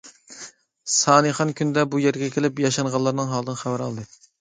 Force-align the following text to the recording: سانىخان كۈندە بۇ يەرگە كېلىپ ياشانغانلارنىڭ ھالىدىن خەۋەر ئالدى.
سانىخان 0.93 1.53
كۈندە 1.61 1.85
بۇ 1.93 2.01
يەرگە 2.07 2.33
كېلىپ 2.39 2.65
ياشانغانلارنىڭ 2.67 3.33
ھالىدىن 3.37 3.65
خەۋەر 3.65 3.89
ئالدى. 3.89 4.13